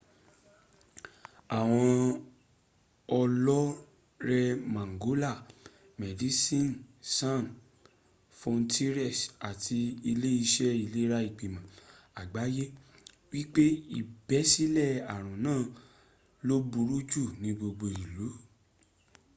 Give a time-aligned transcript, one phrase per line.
[1.59, 1.93] àwọn
[3.19, 4.39] ọlọ́re
[4.73, 5.31] mangola
[6.01, 6.67] medicien
[7.15, 7.45] sans
[8.39, 9.19] frontieres
[9.49, 9.79] àti
[10.11, 11.63] ile iṣe ìlera ìgbìmọ̀
[12.21, 12.63] àgbáyé
[13.31, 13.65] wípé
[13.99, 15.63] ìbẹ́sílẹ̀ àrùn naa
[16.47, 18.27] lo buru jù ní gbogbo ìlú